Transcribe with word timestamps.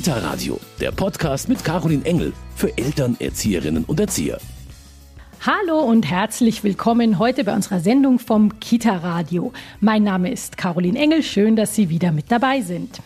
Kita 0.00 0.16
Radio, 0.16 0.58
der 0.80 0.92
Podcast 0.92 1.50
mit 1.50 1.62
Caroline 1.62 2.02
Engel 2.06 2.32
für 2.56 2.74
Eltern, 2.78 3.18
Erzieherinnen 3.20 3.84
und 3.84 4.00
Erzieher. 4.00 4.38
Hallo 5.44 5.78
und 5.80 6.10
herzlich 6.10 6.64
willkommen 6.64 7.18
heute 7.18 7.44
bei 7.44 7.54
unserer 7.54 7.80
Sendung 7.80 8.18
vom 8.18 8.58
Kita 8.60 8.96
Radio. 8.96 9.52
Mein 9.80 10.02
Name 10.02 10.32
ist 10.32 10.56
Caroline 10.56 10.98
Engel, 10.98 11.22
schön, 11.22 11.54
dass 11.54 11.74
Sie 11.74 11.90
wieder 11.90 12.12
mit 12.12 12.32
dabei 12.32 12.62
sind. 12.62 13.02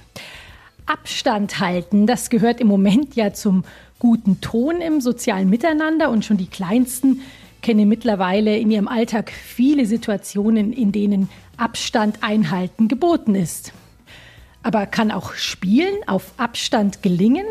Abstand 0.87 1.59
halten, 1.59 2.07
das 2.07 2.30
gehört 2.30 2.61
im 2.61 2.69
Moment 2.69 3.17
ja 3.17 3.33
zum 3.33 3.65
guten 3.99 4.41
Ton 4.41 4.81
im 4.81 5.01
sozialen 5.01 5.51
Miteinander 5.51 6.11
und 6.11 6.25
schon 6.25 6.37
die 6.37 6.47
Kleinsten 6.47 7.23
kennen 7.61 7.89
mittlerweile 7.89 8.57
in 8.57 8.71
ihrem 8.71 8.87
Alltag 8.87 9.33
viele 9.33 9.87
Situationen, 9.87 10.73
in 10.73 10.93
denen 10.93 11.29
Abstand 11.57 12.19
einhalten 12.23 12.87
geboten 12.87 13.35
ist. 13.35 13.73
Aber 14.65 14.87
kann 14.87 15.12
auch 15.12 15.35
Spielen 15.35 15.97
auf 16.07 16.33
Abstand 16.39 17.02
gelingen? 17.02 17.47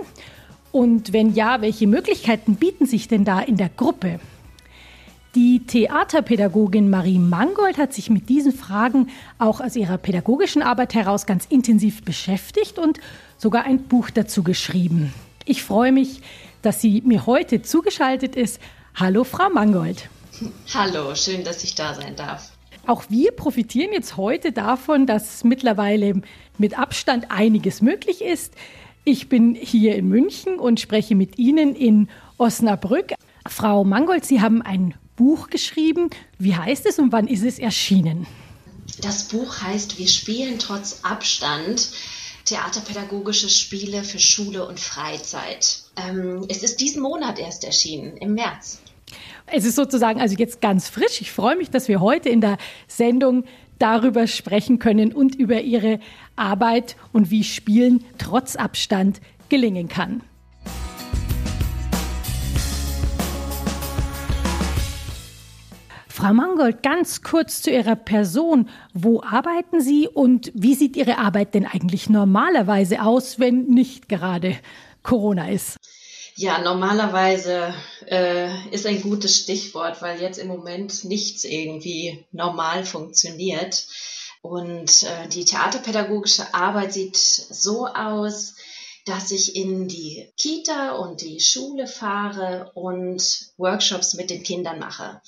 Und 0.72 1.14
wenn 1.14 1.36
ja, 1.36 1.62
welche 1.62 1.86
Möglichkeiten 1.86 2.56
bieten 2.56 2.88
sich 2.88 3.08
denn 3.08 3.24
da 3.24 3.40
in 3.40 3.56
der 3.56 3.70
Gruppe? 3.70 4.20
Die 5.36 5.66
Theaterpädagogin 5.66 6.90
Marie 6.90 7.20
Mangold 7.20 7.78
hat 7.78 7.94
sich 7.94 8.10
mit 8.10 8.30
diesen 8.30 8.52
Fragen 8.52 9.10
auch 9.38 9.62
aus 9.62 9.76
ihrer 9.76 10.00
pädagogischen 10.00 10.64
Arbeit 10.64 10.96
heraus 10.96 11.28
ganz 11.28 11.46
intensiv 11.46 12.04
beschäftigt 12.04 12.80
und 12.80 13.00
sogar 13.38 13.66
ein 13.66 13.84
Buch 13.84 14.10
dazu 14.10 14.42
geschrieben. 14.42 15.14
Ich 15.46 15.62
freue 15.62 15.92
mich, 15.92 16.22
dass 16.64 16.82
sie 16.82 17.02
mir 17.06 17.28
heute 17.28 17.62
zugeschaltet 17.62 18.36
ist. 18.36 18.60
Hallo, 18.96 19.24
Frau 19.24 19.50
Mangold. 19.50 20.10
Hallo, 20.74 21.14
schön, 21.14 21.44
dass 21.44 21.64
ich 21.64 21.76
da 21.76 21.94
sein 21.94 22.16
darf. 22.16 22.52
Auch 22.86 23.04
wir 23.10 23.32
profitieren 23.32 23.94
jetzt 23.94 24.18
heute 24.18 24.52
davon, 24.52 25.06
dass 25.06 25.44
mittlerweile 25.44 26.22
mit 26.58 26.78
Abstand 26.78 27.30
einiges 27.30 27.82
möglich 27.82 28.22
ist. 28.22 28.54
Ich 29.04 29.28
bin 29.28 29.56
hier 29.56 29.96
in 29.96 30.08
München 30.08 30.60
und 30.60 30.80
spreche 30.80 31.16
mit 31.16 31.38
Ihnen 31.38 31.76
in 31.76 32.10
Osnabrück. 32.38 33.14
Frau 33.48 33.84
Mangold, 33.84 34.24
Sie 34.26 34.42
haben 34.42 34.62
ein 34.62 34.94
Buch 35.16 35.50
geschrieben. 35.50 36.10
Wie 36.40 36.56
heißt 36.56 36.86
es 36.86 37.00
und 37.00 37.12
wann 37.12 37.28
ist 37.28 37.44
es 37.44 37.60
erschienen? 37.60 38.26
Das 39.02 39.26
Buch 39.26 39.62
heißt 39.62 39.98
Wir 39.98 40.08
spielen 40.08 40.60
trotz 40.60 41.02
Abstand. 41.04 41.92
Theaterpädagogische 42.46 43.48
Spiele 43.48 44.04
für 44.04 44.20
Schule 44.20 44.68
und 44.68 44.80
Freizeit. 44.80 45.84
Ähm, 45.96 46.46
es 46.50 46.62
ist 46.62 46.82
diesen 46.82 47.02
Monat 47.02 47.40
erst 47.40 47.64
erschienen, 47.64 48.18
im 48.18 48.34
März. 48.34 48.80
Es 49.46 49.66
ist 49.66 49.76
sozusagen 49.76 50.20
also 50.20 50.36
jetzt 50.36 50.62
ganz 50.62 50.90
frisch. 50.90 51.22
Ich 51.22 51.32
freue 51.32 51.56
mich, 51.56 51.70
dass 51.70 51.88
wir 51.88 52.02
heute 52.02 52.30
in 52.30 52.42
der 52.42 52.58
Sendung 52.88 53.46
darüber 53.80 54.28
sprechen 54.28 54.80
können 54.80 55.14
und 55.14 55.36
über 55.36 55.62
Ihre 55.62 56.00
Arbeit 56.36 56.96
und 57.12 57.32
wie 57.32 57.44
Spielen 57.44 58.04
trotz 58.18 58.56
Abstand 58.56 59.22
gelingen 59.50 59.88
kann. 59.88 60.22
Frau 66.24 66.34
Mangold, 66.34 66.84
ganz 66.84 67.22
kurz 67.22 67.62
zu 67.62 67.70
Ihrer 67.70 67.98
Person. 67.98 68.70
Wo 68.94 69.22
arbeiten 69.22 69.82
Sie 69.82 70.08
und 70.08 70.52
wie 70.56 70.74
sieht 70.74 70.96
Ihre 70.96 71.18
Arbeit 71.18 71.54
denn 71.54 71.66
eigentlich 71.66 72.10
normalerweise 72.10 73.02
aus, 73.02 73.40
wenn 73.40 73.66
nicht 73.66 74.08
gerade 74.08 74.56
Corona 75.02 75.50
ist? 75.50 75.78
Ja, 76.36 76.60
normalerweise 76.60 77.76
äh, 78.08 78.70
ist 78.70 78.88
ein 78.88 79.02
gutes 79.04 79.38
Stichwort, 79.38 80.02
weil 80.02 80.20
jetzt 80.20 80.40
im 80.40 80.48
Moment 80.48 81.04
nichts 81.04 81.44
irgendwie 81.44 82.26
normal 82.32 82.86
funktioniert. 82.86 83.86
Und 84.42 85.04
äh, 85.04 85.28
die 85.30 85.46
theaterpädagogische 85.46 86.54
Arbeit 86.54 86.94
sieht 86.94 87.16
so 87.16 87.86
aus, 87.86 88.56
dass 89.06 89.32
ich 89.32 89.56
in 89.56 89.88
die 89.88 90.28
Kita 90.38 90.94
und 90.94 91.22
die 91.22 91.40
Schule 91.40 91.88
fahre 91.88 92.72
und 92.74 93.52
Workshops 93.58 94.16
mit 94.16 94.32
den 94.32 94.42
Kindern 94.42 94.80
mache. 94.80 95.22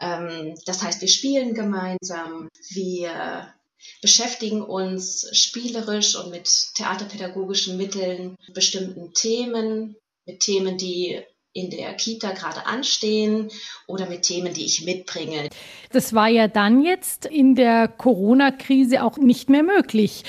Ähm, 0.00 0.54
das 0.64 0.82
heißt, 0.82 1.00
wir 1.00 1.08
spielen 1.08 1.54
gemeinsam, 1.54 2.48
wir 2.70 3.52
beschäftigen 4.00 4.62
uns 4.62 5.28
spielerisch 5.32 6.14
und 6.14 6.30
mit 6.30 6.48
theaterpädagogischen 6.76 7.76
Mitteln 7.76 8.36
bestimmten 8.52 9.12
Themen, 9.12 9.96
mit 10.26 10.40
Themen, 10.40 10.76
die 10.76 11.22
in 11.52 11.70
der 11.70 11.94
Kita 11.94 12.32
gerade 12.32 12.66
anstehen 12.66 13.50
oder 13.86 14.06
mit 14.06 14.22
Themen, 14.22 14.52
die 14.52 14.66
ich 14.66 14.84
mitbringe. 14.84 15.48
Das 15.90 16.12
war 16.12 16.28
ja 16.28 16.48
dann 16.48 16.82
jetzt 16.82 17.24
in 17.24 17.54
der 17.54 17.88
Corona-Krise 17.88 19.02
auch 19.02 19.16
nicht 19.16 19.48
mehr 19.48 19.62
möglich. 19.62 20.24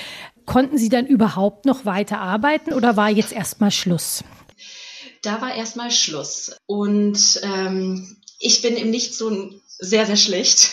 Konnten 0.46 0.78
Sie 0.78 0.88
dann 0.88 1.06
überhaupt 1.06 1.66
noch 1.66 1.84
weiter 1.84 2.18
arbeiten 2.18 2.72
oder 2.72 2.96
war 2.96 3.10
jetzt 3.10 3.32
erstmal 3.32 3.70
Schluss? 3.70 4.24
Da 5.22 5.42
war 5.42 5.54
erstmal 5.54 5.90
Schluss. 5.90 6.56
Und 6.64 7.40
ähm, 7.42 8.16
ich 8.38 8.62
bin 8.62 8.76
im 8.76 8.90
Nicht 8.90 9.14
so 9.14 9.50
sehr, 9.78 10.06
sehr 10.06 10.16
schlecht. 10.16 10.70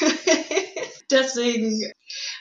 Deswegen 1.11 1.91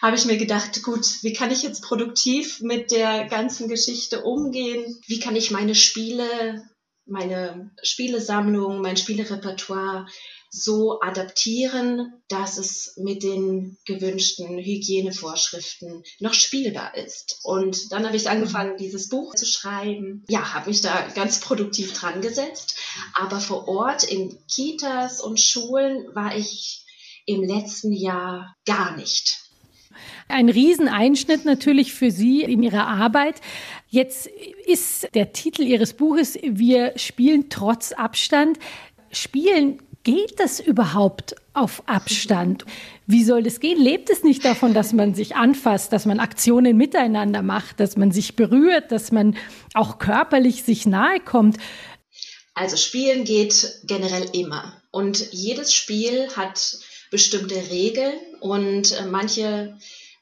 habe 0.01 0.17
ich 0.17 0.25
mir 0.25 0.37
gedacht, 0.37 0.83
gut, 0.85 1.05
wie 1.23 1.33
kann 1.33 1.51
ich 1.51 1.63
jetzt 1.63 1.83
produktiv 1.83 2.61
mit 2.61 2.93
der 2.93 3.25
ganzen 3.27 3.69
Geschichte 3.69 4.23
umgehen? 4.23 5.01
Wie 5.07 5.19
kann 5.19 5.35
ich 5.35 5.51
meine 5.51 5.75
Spiele 5.75 6.63
meine 7.07 7.71
Spielesammlung, 7.83 8.81
mein 8.81 8.97
Spielerepertoire 8.97 10.07
so 10.51 11.01
adaptieren, 11.01 12.13
dass 12.29 12.59
es 12.59 12.95
mit 12.97 13.25
den 13.25 13.77
gewünschten 13.87 14.59
Hygienevorschriften 14.59 16.05
noch 16.21 16.35
spielbar 16.35 16.97
ist. 16.97 17.41
Und 17.43 17.91
dann 17.91 18.07
habe 18.07 18.17
ich 18.17 18.31
angefangen, 18.31 18.77
dieses 18.77 19.09
Buch 19.09 19.35
zu 19.35 19.47
schreiben. 19.47 20.25
Ja, 20.29 20.55
habe 20.55 20.71
mich 20.71 20.81
da 20.81 21.09
ganz 21.15 21.41
produktiv 21.41 21.93
dran 21.93 22.21
gesetzt. 22.21 22.79
Aber 23.15 23.41
vor 23.41 23.67
Ort 23.67 24.05
in 24.05 24.39
Kitas 24.47 25.21
und 25.21 25.41
Schulen 25.41 26.07
war 26.15 26.37
ich 26.37 26.85
im 27.27 27.43
letzten 27.43 27.93
Jahr 27.93 28.55
gar 28.65 28.97
nicht. 28.97 29.41
Ein 30.29 30.49
Rieseneinschnitt 30.49 31.45
natürlich 31.45 31.93
für 31.93 32.11
Sie 32.11 32.43
in 32.43 32.63
Ihrer 32.63 32.87
Arbeit. 32.87 33.41
Jetzt 33.95 34.27
ist 34.67 35.07
der 35.15 35.33
Titel 35.33 35.63
Ihres 35.63 35.93
Buches 35.93 36.37
Wir 36.43 36.95
spielen 36.97 37.49
trotz 37.49 37.93
Abstand. 37.93 38.59
Spielen, 39.13 39.81
geht 40.03 40.41
das 40.41 40.59
überhaupt 40.59 41.37
auf 41.53 41.81
Abstand? 41.87 42.65
Wie 43.07 43.23
soll 43.23 43.45
das 43.45 43.61
gehen? 43.61 43.81
Lebt 43.81 44.11
es 44.11 44.25
nicht 44.25 44.45
davon, 44.45 44.75
dass 44.75 44.93
man 44.93 45.15
sich 45.15 45.37
anfasst, 45.37 45.93
dass 45.93 46.07
man 46.07 46.19
Aktionen 46.19 46.77
miteinander 46.77 47.43
macht, 47.43 47.79
dass 47.79 47.97
man 47.97 48.11
sich 48.11 48.35
berührt, 48.35 48.91
dass 48.91 49.13
man 49.13 49.37
auch 49.75 50.01
körperlich 50.01 50.65
sich 50.65 50.87
nahe 50.87 51.21
kommt? 51.21 51.59
Also 52.55 52.77
Spielen 52.77 53.23
geht 53.23 53.79
generell 53.85 54.29
immer. 54.33 54.83
Und 54.91 55.33
jedes 55.33 55.73
Spiel 55.73 56.31
hat 56.35 56.79
bestimmte 57.13 57.71
Regeln 57.71 58.19
und 58.41 58.91
äh, 58.91 59.07
manche 59.07 59.79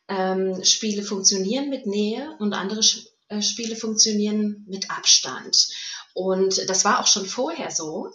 ähm, 0.09 0.62
Spiele 0.62 1.03
funktionieren 1.03 1.71
mit 1.71 1.87
Nähe 1.87 2.37
und 2.38 2.53
andere 2.53 2.82
Spiele 3.41 3.76
funktionieren 3.76 4.65
mit 4.69 4.91
Abstand. 4.91 5.69
Und 6.12 6.69
das 6.69 6.84
war 6.84 7.00
auch 7.00 7.06
schon 7.06 7.26
vorher 7.26 7.70
so. 7.70 8.10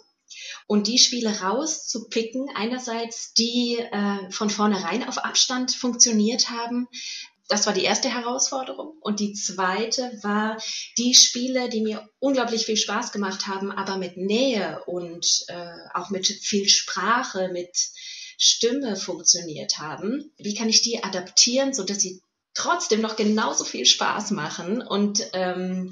Und 0.66 0.86
die 0.86 0.98
Spiele 0.98 1.40
rauszupicken, 1.40 2.50
einerseits 2.54 3.32
die 3.32 3.78
äh, 3.78 4.30
von 4.30 4.50
vornherein 4.50 5.08
auf 5.08 5.18
Abstand 5.18 5.74
funktioniert 5.74 6.50
haben, 6.50 6.86
das 7.48 7.66
war 7.66 7.72
die 7.72 7.84
erste 7.84 8.12
Herausforderung. 8.12 8.98
Und 9.00 9.20
die 9.20 9.32
zweite 9.32 10.18
war 10.22 10.58
die 10.98 11.14
Spiele, 11.14 11.70
die 11.70 11.80
mir 11.80 12.06
unglaublich 12.18 12.66
viel 12.66 12.76
Spaß 12.76 13.10
gemacht 13.10 13.46
haben, 13.46 13.72
aber 13.72 13.96
mit 13.96 14.18
Nähe 14.18 14.82
und 14.84 15.44
äh, 15.48 15.72
auch 15.94 16.10
mit 16.10 16.26
viel 16.26 16.68
Sprache, 16.68 17.48
mit 17.50 17.74
Stimme 18.36 18.96
funktioniert 18.96 19.78
haben. 19.78 20.30
Wie 20.36 20.54
kann 20.54 20.68
ich 20.68 20.82
die 20.82 21.02
adaptieren, 21.02 21.72
so 21.72 21.84
dass 21.84 22.00
sie 22.00 22.20
trotzdem 22.58 23.00
noch 23.00 23.16
genauso 23.16 23.64
viel 23.64 23.86
Spaß 23.86 24.32
machen 24.32 24.82
und 24.82 25.30
ähm, 25.32 25.90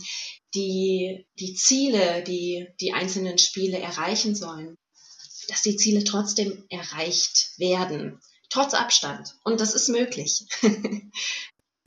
die, 0.54 1.26
die 1.38 1.54
Ziele, 1.54 2.24
die 2.24 2.66
die 2.80 2.92
einzelnen 2.92 3.38
Spiele 3.38 3.78
erreichen 3.78 4.34
sollen, 4.34 4.76
dass 5.48 5.62
die 5.62 5.76
Ziele 5.76 6.02
trotzdem 6.02 6.64
erreicht 6.68 7.52
werden, 7.58 8.20
trotz 8.50 8.74
Abstand. 8.74 9.36
Und 9.44 9.60
das 9.60 9.74
ist 9.74 9.88
möglich. 9.88 10.44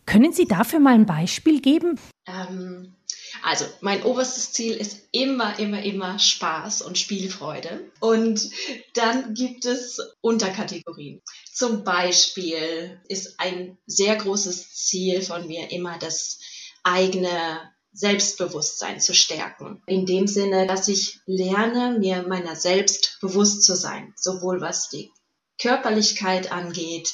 Können 0.06 0.32
Sie 0.32 0.46
dafür 0.46 0.80
mal 0.80 0.96
ein 0.96 1.06
Beispiel 1.06 1.60
geben? 1.62 2.00
Ähm, 2.26 2.96
also 3.44 3.66
mein 3.82 4.04
oberstes 4.04 4.52
Ziel 4.54 4.76
ist 4.76 5.02
immer, 5.12 5.58
immer, 5.60 5.82
immer 5.82 6.20
Spaß 6.20 6.82
und 6.82 6.98
Spielfreude. 6.98 7.92
Und 8.00 8.50
dann 8.94 9.34
gibt 9.34 9.66
es 9.66 10.00
Unterkategorien. 10.22 11.22
Zum 11.52 11.84
Beispiel 11.84 13.00
ist 13.08 13.40
ein 13.40 13.78
sehr 13.86 14.16
großes 14.16 14.74
Ziel 14.76 15.22
von 15.22 15.48
mir 15.48 15.72
immer 15.72 15.98
das 16.00 16.40
eigene 16.84 17.62
Selbstbewusstsein 17.92 19.02
zu 19.02 19.14
stärken. 19.14 19.82
In 19.86 20.06
dem 20.06 20.28
Sinne, 20.28 20.68
dass 20.68 20.88
ich 20.88 21.20
lerne, 21.26 21.98
mir 22.00 22.24
meiner 22.24 22.56
selbst 22.56 23.18
bewusst 23.20 23.64
zu 23.64 23.76
sein, 23.76 24.14
sowohl 24.16 24.62
was 24.62 24.90
die 24.90 25.12
Körperlichkeit 25.60 26.52
angeht, 26.52 27.14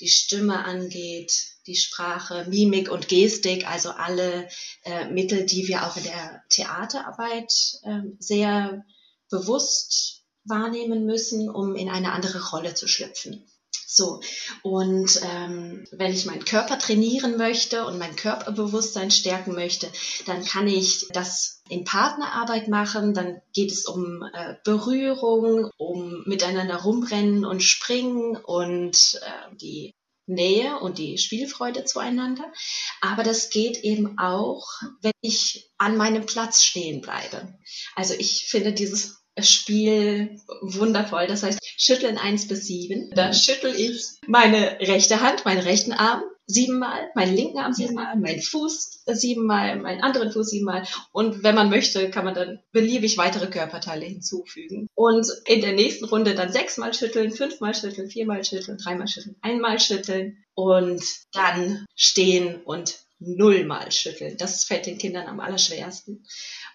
die 0.00 0.08
Stimme 0.08 0.64
angeht, 0.64 1.32
die 1.66 1.76
Sprache, 1.76 2.46
Mimik 2.48 2.90
und 2.90 3.08
Gestik, 3.08 3.68
also 3.68 3.90
alle 3.90 4.48
äh, 4.84 5.06
Mittel, 5.10 5.46
die 5.46 5.66
wir 5.68 5.86
auch 5.86 5.96
in 5.96 6.04
der 6.04 6.42
Theaterarbeit 6.48 7.52
äh, 7.82 8.02
sehr 8.18 8.84
bewusst 9.30 10.24
wahrnehmen 10.44 11.06
müssen, 11.06 11.50
um 11.50 11.74
in 11.74 11.88
eine 11.88 12.12
andere 12.12 12.50
Rolle 12.50 12.74
zu 12.74 12.86
schlüpfen. 12.86 13.46
So, 13.88 14.20
und 14.62 15.20
ähm, 15.22 15.86
wenn 15.92 16.12
ich 16.12 16.26
meinen 16.26 16.44
Körper 16.44 16.76
trainieren 16.76 17.36
möchte 17.36 17.86
und 17.86 17.98
mein 17.98 18.16
Körperbewusstsein 18.16 19.12
stärken 19.12 19.54
möchte, 19.54 19.88
dann 20.26 20.44
kann 20.44 20.66
ich 20.66 21.06
das 21.12 21.62
in 21.68 21.84
Partnerarbeit 21.84 22.66
machen. 22.66 23.14
Dann 23.14 23.40
geht 23.52 23.70
es 23.70 23.86
um 23.86 24.24
äh, 24.32 24.56
Berührung, 24.64 25.70
um 25.76 26.24
miteinander 26.26 26.82
rumrennen 26.82 27.44
und 27.44 27.62
springen 27.62 28.36
und 28.36 29.20
äh, 29.22 29.56
die 29.56 29.94
Nähe 30.26 30.80
und 30.80 30.98
die 30.98 31.16
Spielfreude 31.16 31.84
zueinander. 31.84 32.52
Aber 33.00 33.22
das 33.22 33.50
geht 33.50 33.84
eben 33.84 34.18
auch, 34.18 34.66
wenn 35.00 35.12
ich 35.20 35.70
an 35.78 35.96
meinem 35.96 36.26
Platz 36.26 36.64
stehen 36.64 37.00
bleibe. 37.00 37.56
Also 37.94 38.14
ich 38.14 38.46
finde 38.48 38.72
dieses 38.72 39.22
Spiel 39.40 40.40
wundervoll. 40.62 41.26
Das 41.26 41.42
heißt, 41.42 41.58
schütteln 41.76 42.18
eins 42.18 42.48
bis 42.48 42.66
sieben. 42.66 43.10
Da 43.14 43.32
schüttel 43.32 43.74
ich 43.74 44.02
meine 44.26 44.78
rechte 44.80 45.20
Hand, 45.20 45.44
meinen 45.44 45.60
rechten 45.60 45.92
Arm 45.92 46.22
siebenmal, 46.46 47.10
meinen 47.14 47.34
linken 47.34 47.58
Arm 47.58 47.72
siebenmal, 47.72 48.16
meinen 48.16 48.40
Fuß 48.40 49.02
siebenmal, 49.06 49.76
meinen 49.76 50.02
anderen 50.02 50.30
Fuß 50.30 50.48
siebenmal. 50.48 50.86
Und 51.12 51.42
wenn 51.42 51.54
man 51.54 51.70
möchte, 51.70 52.10
kann 52.10 52.24
man 52.24 52.34
dann 52.34 52.60
beliebig 52.72 53.18
weitere 53.18 53.48
Körperteile 53.48 54.06
hinzufügen. 54.06 54.88
Und 54.94 55.26
in 55.44 55.60
der 55.60 55.72
nächsten 55.72 56.04
Runde 56.04 56.34
dann 56.34 56.52
sechsmal 56.52 56.94
schütteln, 56.94 57.32
fünfmal 57.32 57.74
schütteln, 57.74 58.08
viermal 58.08 58.44
schütteln, 58.44 58.78
dreimal 58.78 59.08
schütteln, 59.08 59.36
einmal 59.42 59.80
schütteln 59.80 60.44
und 60.54 61.02
dann 61.32 61.84
stehen 61.94 62.62
und 62.62 63.05
nullmal 63.18 63.90
schütteln. 63.92 64.36
Das 64.36 64.64
fällt 64.64 64.86
den 64.86 64.98
Kindern 64.98 65.26
am 65.26 65.40
allerschwersten. 65.40 66.24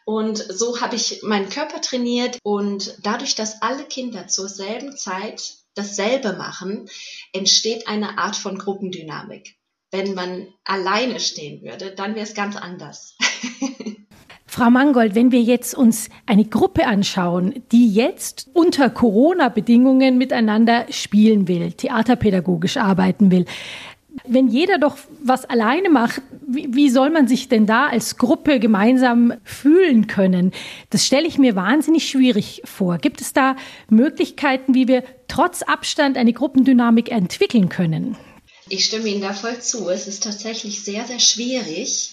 Und 0.05 0.37
so 0.37 0.81
habe 0.81 0.95
ich 0.95 1.21
meinen 1.23 1.49
Körper 1.49 1.81
trainiert 1.81 2.39
und 2.43 2.97
dadurch, 3.03 3.35
dass 3.35 3.61
alle 3.61 3.83
Kinder 3.83 4.27
zur 4.27 4.49
selben 4.49 4.97
Zeit 4.97 5.55
dasselbe 5.75 6.33
machen, 6.33 6.89
entsteht 7.33 7.87
eine 7.87 8.17
Art 8.17 8.35
von 8.35 8.57
Gruppendynamik. 8.57 9.55
Wenn 9.91 10.13
man 10.13 10.47
alleine 10.63 11.19
stehen 11.19 11.61
würde, 11.61 11.93
dann 11.93 12.15
wäre 12.15 12.25
es 12.25 12.33
ganz 12.33 12.55
anders. 12.55 13.15
Frau 14.51 14.69
Mangold, 14.69 15.15
wenn 15.15 15.31
wir 15.31 15.41
jetzt 15.41 15.73
uns 15.73 16.09
eine 16.25 16.43
Gruppe 16.43 16.85
anschauen, 16.85 17.63
die 17.71 17.89
jetzt 17.93 18.49
unter 18.53 18.89
Corona-Bedingungen 18.89 20.17
miteinander 20.17 20.87
spielen 20.89 21.47
will, 21.47 21.71
theaterpädagogisch 21.71 22.75
arbeiten 22.75 23.31
will, 23.31 23.45
wenn 24.25 24.47
jeder 24.47 24.77
doch 24.77 24.97
was 25.23 25.45
alleine 25.45 25.89
macht, 25.89 26.21
wie, 26.45 26.73
wie, 26.73 26.89
soll 26.89 27.09
man 27.09 27.27
sich 27.27 27.47
denn 27.47 27.65
da 27.65 27.87
als 27.87 28.17
Gruppe 28.17 28.59
gemeinsam 28.59 29.33
fühlen 29.43 30.07
können? 30.07 30.51
Das 30.89 31.05
stelle 31.05 31.27
ich 31.27 31.37
mir 31.37 31.55
wahnsinnig 31.55 32.09
schwierig 32.09 32.61
vor. 32.65 32.97
Gibt 32.97 33.21
es 33.21 33.33
da 33.33 33.55
Möglichkeiten, 33.89 34.73
wie 34.73 34.87
wir 34.87 35.03
trotz 35.27 35.61
Abstand 35.61 36.17
eine 36.17 36.33
Gruppendynamik 36.33 37.09
entwickeln 37.09 37.69
können? 37.69 38.17
Ich 38.67 38.85
stimme 38.85 39.07
Ihnen 39.07 39.21
da 39.21 39.33
voll 39.33 39.59
zu. 39.59 39.89
Es 39.89 40.07
ist 40.07 40.23
tatsächlich 40.23 40.83
sehr, 40.83 41.05
sehr 41.05 41.19
schwierig, 41.19 42.11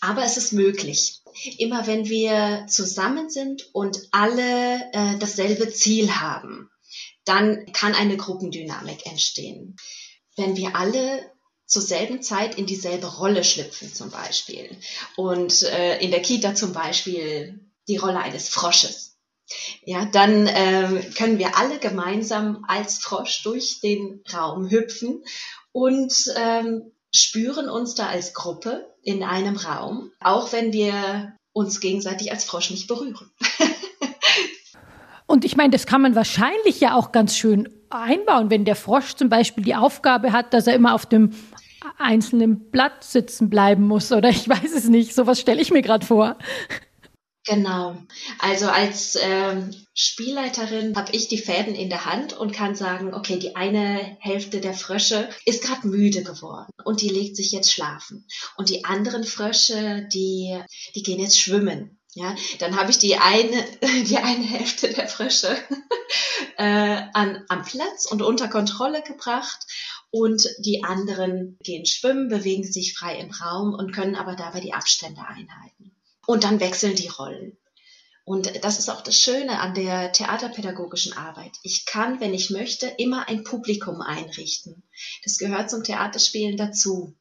aber 0.00 0.22
es 0.24 0.36
ist 0.36 0.52
möglich. 0.52 1.20
Immer 1.58 1.86
wenn 1.86 2.08
wir 2.08 2.64
zusammen 2.68 3.30
sind 3.30 3.68
und 3.72 3.98
alle 4.10 4.76
äh, 4.92 5.18
dasselbe 5.18 5.68
Ziel 5.68 6.10
haben, 6.10 6.70
dann 7.24 7.66
kann 7.72 7.94
eine 7.94 8.16
Gruppendynamik 8.16 9.06
entstehen 9.06 9.76
wenn 10.38 10.56
wir 10.56 10.76
alle 10.76 11.30
zur 11.66 11.82
selben 11.82 12.22
Zeit 12.22 12.56
in 12.56 12.66
dieselbe 12.66 13.06
Rolle 13.06 13.44
schlüpfen 13.44 13.92
zum 13.92 14.10
Beispiel. 14.10 14.70
Und 15.16 15.62
äh, 15.64 15.98
in 15.98 16.10
der 16.10 16.22
Kita 16.22 16.54
zum 16.54 16.72
Beispiel 16.72 17.60
die 17.88 17.98
Rolle 17.98 18.20
eines 18.20 18.48
Frosches. 18.48 19.16
Ja, 19.84 20.04
dann 20.06 20.46
äh, 20.46 21.10
können 21.16 21.38
wir 21.38 21.56
alle 21.56 21.78
gemeinsam 21.78 22.64
als 22.68 22.98
Frosch 22.98 23.42
durch 23.42 23.80
den 23.80 24.22
Raum 24.32 24.70
hüpfen 24.70 25.24
und 25.72 26.12
ähm, 26.36 26.92
spüren 27.14 27.68
uns 27.68 27.94
da 27.94 28.08
als 28.08 28.34
Gruppe 28.34 28.94
in 29.02 29.22
einem 29.22 29.56
Raum, 29.56 30.10
auch 30.20 30.52
wenn 30.52 30.72
wir 30.72 31.34
uns 31.52 31.80
gegenseitig 31.80 32.30
als 32.30 32.44
Frosch 32.44 32.70
nicht 32.70 32.88
berühren. 32.88 33.30
Und 35.28 35.44
ich 35.44 35.56
meine, 35.56 35.70
das 35.70 35.86
kann 35.86 36.00
man 36.00 36.14
wahrscheinlich 36.14 36.80
ja 36.80 36.94
auch 36.94 37.12
ganz 37.12 37.36
schön 37.36 37.68
einbauen, 37.90 38.50
wenn 38.50 38.64
der 38.64 38.76
Frosch 38.76 39.14
zum 39.14 39.28
Beispiel 39.28 39.62
die 39.62 39.74
Aufgabe 39.74 40.32
hat, 40.32 40.54
dass 40.54 40.66
er 40.66 40.74
immer 40.74 40.94
auf 40.94 41.04
dem 41.06 41.32
einzelnen 41.98 42.70
Blatt 42.70 43.04
sitzen 43.04 43.50
bleiben 43.50 43.86
muss 43.86 44.10
oder 44.10 44.30
ich 44.30 44.48
weiß 44.48 44.72
es 44.74 44.88
nicht. 44.88 45.14
Sowas 45.14 45.38
stelle 45.38 45.60
ich 45.60 45.70
mir 45.70 45.82
gerade 45.82 46.04
vor. 46.04 46.38
Genau. 47.44 47.96
Also 48.38 48.66
als 48.68 49.18
ähm, 49.20 49.74
Spielleiterin 49.94 50.94
habe 50.96 51.12
ich 51.12 51.28
die 51.28 51.38
Fäden 51.38 51.74
in 51.74 51.88
der 51.88 52.04
Hand 52.04 52.34
und 52.34 52.52
kann 52.52 52.74
sagen, 52.74 53.14
okay, 53.14 53.38
die 53.38 53.56
eine 53.56 54.18
Hälfte 54.20 54.60
der 54.60 54.74
Frösche 54.74 55.28
ist 55.46 55.62
gerade 55.62 55.88
müde 55.88 56.22
geworden 56.22 56.70
und 56.84 57.00
die 57.00 57.08
legt 57.08 57.36
sich 57.36 57.52
jetzt 57.52 57.72
schlafen. 57.72 58.26
Und 58.56 58.68
die 58.68 58.84
anderen 58.84 59.24
Frösche, 59.24 60.06
die, 60.12 60.58
die 60.94 61.02
gehen 61.02 61.20
jetzt 61.20 61.40
schwimmen. 61.40 61.97
Ja, 62.18 62.34
dann 62.58 62.74
habe 62.74 62.90
ich 62.90 62.98
die 62.98 63.16
eine, 63.16 63.64
die 64.04 64.16
eine 64.16 64.44
Hälfte 64.44 64.92
der 64.92 65.06
Frösche 65.06 65.56
äh, 66.56 67.02
an, 67.12 67.44
am 67.48 67.62
Platz 67.62 68.06
und 68.06 68.22
unter 68.22 68.48
Kontrolle 68.48 69.02
gebracht 69.02 69.60
und 70.10 70.42
die 70.58 70.82
anderen 70.82 71.56
gehen 71.62 71.86
schwimmen, 71.86 72.28
bewegen 72.28 72.64
sich 72.64 72.98
frei 72.98 73.20
im 73.20 73.30
Raum 73.30 73.72
und 73.72 73.92
können 73.92 74.16
aber 74.16 74.34
dabei 74.34 74.58
die 74.58 74.74
Abstände 74.74 75.20
einhalten. 75.20 75.94
Und 76.26 76.42
dann 76.42 76.58
wechseln 76.58 76.96
die 76.96 77.06
Rollen. 77.06 77.56
Und 78.24 78.64
das 78.64 78.80
ist 78.80 78.90
auch 78.90 79.02
das 79.02 79.16
Schöne 79.16 79.60
an 79.60 79.74
der 79.74 80.10
theaterpädagogischen 80.10 81.16
Arbeit. 81.16 81.52
Ich 81.62 81.86
kann, 81.86 82.20
wenn 82.20 82.34
ich 82.34 82.50
möchte, 82.50 82.88
immer 82.98 83.28
ein 83.28 83.44
Publikum 83.44 84.00
einrichten. 84.00 84.82
Das 85.22 85.38
gehört 85.38 85.70
zum 85.70 85.84
Theaterspielen 85.84 86.56
dazu. 86.56 87.14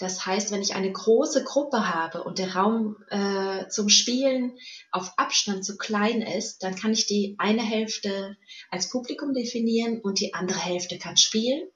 Das 0.00 0.24
heißt, 0.24 0.50
wenn 0.50 0.62
ich 0.62 0.74
eine 0.74 0.90
große 0.90 1.44
Gruppe 1.44 1.94
habe 1.94 2.24
und 2.24 2.38
der 2.38 2.56
Raum 2.56 2.96
äh, 3.10 3.68
zum 3.68 3.90
Spielen 3.90 4.56
auf 4.90 5.12
Abstand 5.18 5.64
zu 5.64 5.76
klein 5.76 6.22
ist, 6.22 6.62
dann 6.62 6.74
kann 6.74 6.92
ich 6.92 7.06
die 7.06 7.36
eine 7.38 7.62
Hälfte 7.62 8.36
als 8.70 8.88
Publikum 8.88 9.34
definieren 9.34 10.00
und 10.00 10.18
die 10.18 10.32
andere 10.32 10.58
Hälfte 10.58 10.98
kann 10.98 11.18
spielen 11.18 11.68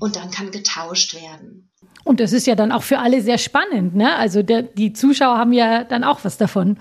und 0.00 0.16
dann 0.16 0.30
kann 0.30 0.50
getauscht 0.50 1.14
werden. 1.14 1.70
Und 2.04 2.20
das 2.20 2.32
ist 2.32 2.46
ja 2.46 2.54
dann 2.54 2.72
auch 2.72 2.82
für 2.82 2.98
alle 2.98 3.20
sehr 3.20 3.38
spannend, 3.38 3.94
ne? 3.94 4.16
Also 4.16 4.42
der, 4.42 4.62
die 4.62 4.94
Zuschauer 4.94 5.36
haben 5.36 5.52
ja 5.52 5.84
dann 5.84 6.02
auch 6.02 6.24
was 6.24 6.38
davon. 6.38 6.78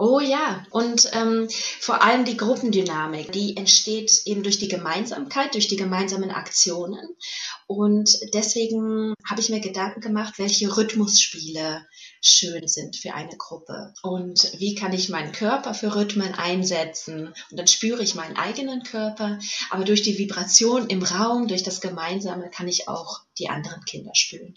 Oh 0.00 0.20
ja, 0.20 0.64
und 0.70 1.10
ähm, 1.12 1.48
vor 1.80 2.02
allem 2.02 2.24
die 2.24 2.36
Gruppendynamik, 2.36 3.32
die 3.32 3.56
entsteht 3.56 4.22
eben 4.26 4.44
durch 4.44 4.60
die 4.60 4.68
Gemeinsamkeit, 4.68 5.54
durch 5.54 5.66
die 5.66 5.76
gemeinsamen 5.76 6.30
Aktionen. 6.30 7.16
Und 7.66 8.16
deswegen 8.32 9.12
habe 9.28 9.40
ich 9.40 9.48
mir 9.48 9.58
Gedanken 9.58 10.00
gemacht, 10.00 10.34
welche 10.38 10.76
Rhythmusspiele 10.76 11.84
schön 12.22 12.68
sind 12.68 12.94
für 12.94 13.14
eine 13.14 13.36
Gruppe. 13.36 13.92
Und 14.04 14.52
wie 14.58 14.76
kann 14.76 14.92
ich 14.92 15.08
meinen 15.08 15.32
Körper 15.32 15.74
für 15.74 15.96
Rhythmen 15.96 16.32
einsetzen? 16.32 17.34
Und 17.50 17.58
dann 17.58 17.66
spüre 17.66 18.00
ich 18.04 18.14
meinen 18.14 18.36
eigenen 18.36 18.84
Körper. 18.84 19.40
Aber 19.70 19.84
durch 19.84 20.02
die 20.02 20.16
Vibration 20.16 20.86
im 20.86 21.02
Raum, 21.02 21.48
durch 21.48 21.64
das 21.64 21.80
Gemeinsame, 21.80 22.50
kann 22.50 22.68
ich 22.68 22.86
auch 22.86 23.22
die 23.36 23.48
anderen 23.48 23.84
Kinder 23.84 24.12
spüren. 24.14 24.56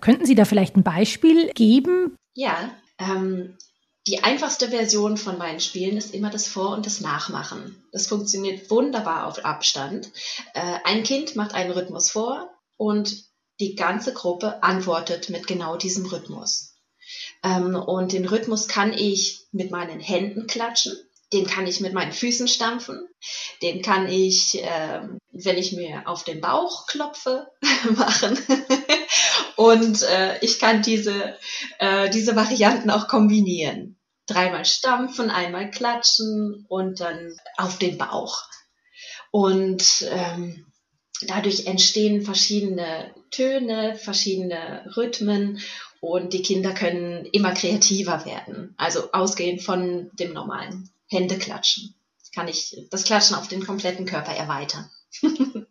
Könnten 0.00 0.24
Sie 0.24 0.36
da 0.36 0.44
vielleicht 0.44 0.76
ein 0.76 0.84
Beispiel 0.84 1.50
geben? 1.52 2.14
Ja, 2.34 2.70
ähm, 2.98 3.58
die 4.06 4.24
einfachste 4.24 4.70
Version 4.70 5.16
von 5.16 5.38
meinen 5.38 5.60
Spielen 5.60 5.96
ist 5.96 6.12
immer 6.12 6.30
das 6.30 6.48
Vor- 6.48 6.74
und 6.74 6.86
das 6.86 7.00
Nachmachen. 7.00 7.84
Das 7.92 8.08
funktioniert 8.08 8.68
wunderbar 8.70 9.26
auf 9.26 9.44
Abstand. 9.44 10.10
Äh, 10.54 10.78
ein 10.84 11.04
Kind 11.04 11.36
macht 11.36 11.54
einen 11.54 11.70
Rhythmus 11.70 12.10
vor 12.10 12.50
und 12.76 13.24
die 13.60 13.76
ganze 13.76 14.12
Gruppe 14.12 14.62
antwortet 14.62 15.28
mit 15.28 15.46
genau 15.46 15.76
diesem 15.76 16.06
Rhythmus. 16.06 16.74
Ähm, 17.44 17.76
und 17.76 18.12
den 18.12 18.26
Rhythmus 18.26 18.66
kann 18.66 18.92
ich 18.92 19.46
mit 19.52 19.70
meinen 19.70 20.00
Händen 20.00 20.48
klatschen, 20.48 20.96
den 21.32 21.46
kann 21.46 21.66
ich 21.66 21.80
mit 21.80 21.92
meinen 21.92 22.12
Füßen 22.12 22.46
stampfen, 22.46 23.08
den 23.62 23.82
kann 23.82 24.08
ich, 24.08 24.62
äh, 24.62 25.00
wenn 25.32 25.58
ich 25.58 25.72
mir 25.72 26.02
auf 26.06 26.24
den 26.24 26.40
Bauch 26.40 26.86
klopfe, 26.86 27.48
machen. 27.96 28.38
Und 29.56 30.02
äh, 30.02 30.38
ich 30.40 30.58
kann 30.58 30.82
diese, 30.82 31.36
äh, 31.78 32.10
diese 32.10 32.36
Varianten 32.36 32.90
auch 32.90 33.08
kombinieren. 33.08 33.98
Dreimal 34.26 34.64
stampfen, 34.64 35.30
einmal 35.30 35.70
klatschen 35.70 36.66
und 36.68 37.00
dann 37.00 37.34
auf 37.56 37.78
den 37.78 37.98
Bauch. 37.98 38.42
Und 39.30 40.06
ähm, 40.10 40.66
dadurch 41.26 41.66
entstehen 41.66 42.22
verschiedene 42.22 43.12
Töne, 43.30 43.96
verschiedene 43.96 44.90
Rhythmen 44.96 45.60
und 46.00 46.32
die 46.32 46.42
Kinder 46.42 46.72
können 46.72 47.26
immer 47.26 47.54
kreativer 47.54 48.24
werden. 48.24 48.74
Also 48.76 49.12
ausgehend 49.12 49.62
von 49.62 50.10
dem 50.18 50.32
normalen 50.32 50.90
Händeklatschen 51.12 51.94
kann 52.34 52.48
ich 52.48 52.76
das 52.90 53.04
Klatschen 53.04 53.36
auf 53.36 53.48
den 53.48 53.64
kompletten 53.64 54.06
Körper 54.06 54.32
erweitern. 54.32 54.90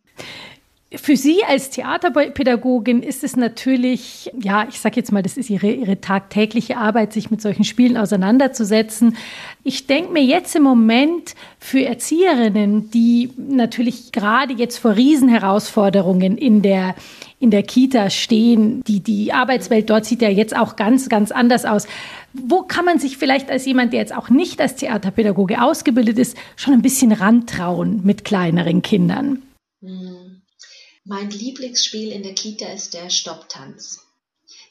Für 0.93 1.15
Sie 1.15 1.41
als 1.45 1.69
Theaterpädagogin 1.69 3.01
ist 3.01 3.23
es 3.23 3.37
natürlich, 3.37 4.29
ja, 4.37 4.67
ich 4.67 4.81
sage 4.81 4.97
jetzt 4.97 5.13
mal, 5.13 5.23
das 5.23 5.37
ist 5.37 5.49
Ihre, 5.49 5.71
Ihre 5.71 6.01
tagtägliche 6.01 6.75
Arbeit, 6.75 7.13
sich 7.13 7.31
mit 7.31 7.41
solchen 7.41 7.63
Spielen 7.63 7.95
auseinanderzusetzen. 7.95 9.15
Ich 9.63 9.87
denke 9.87 10.11
mir 10.11 10.21
jetzt 10.21 10.53
im 10.53 10.63
Moment 10.63 11.33
für 11.59 11.85
Erzieherinnen, 11.85 12.91
die 12.91 13.29
natürlich 13.37 14.11
gerade 14.11 14.53
jetzt 14.53 14.79
vor 14.79 14.97
Riesenherausforderungen 14.97 16.37
in 16.37 16.61
der, 16.61 16.95
in 17.39 17.51
der 17.51 17.63
Kita 17.63 18.09
stehen, 18.09 18.83
die, 18.83 18.99
die 18.99 19.31
Arbeitswelt 19.31 19.89
dort 19.89 20.03
sieht 20.03 20.21
ja 20.21 20.29
jetzt 20.29 20.57
auch 20.57 20.75
ganz, 20.75 21.07
ganz 21.07 21.31
anders 21.31 21.63
aus. 21.63 21.87
Wo 22.33 22.63
kann 22.63 22.85
man 22.85 22.99
sich 22.99 23.17
vielleicht 23.17 23.49
als 23.49 23.65
jemand, 23.65 23.93
der 23.93 23.99
jetzt 23.99 24.15
auch 24.15 24.29
nicht 24.29 24.61
als 24.61 24.75
Theaterpädagoge 24.75 25.61
ausgebildet 25.61 26.17
ist, 26.17 26.37
schon 26.55 26.73
ein 26.73 26.81
bisschen 26.81 27.11
rantrauen 27.11 28.01
mit 28.03 28.23
kleineren 28.23 28.81
Kindern? 28.81 29.41
Hm. 29.81 30.41
Mein 31.03 31.29
Lieblingsspiel 31.31 32.11
in 32.11 32.23
der 32.23 32.35
Kita 32.35 32.67
ist 32.67 32.93
der 32.93 33.09
Stopptanz. 33.09 34.05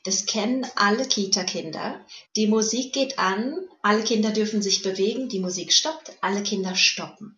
Das 0.05 0.25
kennen 0.27 0.67
alle 0.77 1.07
Kita-Kinder. 1.07 2.05
Die 2.37 2.47
Musik 2.47 2.95
geht 2.95 3.19
an, 3.19 3.55
alle 3.83 4.03
Kinder 4.05 4.31
dürfen 4.31 4.63
sich 4.63 4.83
bewegen, 4.83 5.29
die 5.29 5.41
Musik 5.41 5.73
stoppt, 5.73 6.13
alle 6.23 6.43
Kinder 6.43 6.75
stoppen. 6.75 7.37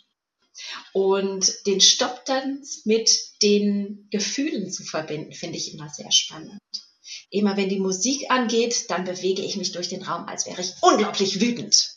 Und 0.92 1.66
den 1.66 1.80
Stopptanz 1.80 2.82
mit 2.84 3.10
den 3.42 4.06
Gefühlen 4.10 4.70
zu 4.70 4.84
verbinden, 4.84 5.32
finde 5.32 5.56
ich 5.56 5.74
immer 5.74 5.88
sehr 5.88 6.12
spannend. 6.12 6.60
Immer 7.30 7.56
wenn 7.56 7.68
die 7.68 7.80
Musik 7.80 8.30
angeht, 8.30 8.90
dann 8.90 9.04
bewege 9.04 9.42
ich 9.42 9.56
mich 9.56 9.72
durch 9.72 9.88
den 9.88 10.02
Raum, 10.02 10.26
als 10.26 10.46
wäre 10.46 10.60
ich 10.60 10.72
unglaublich 10.80 11.40
wütend. 11.40 11.96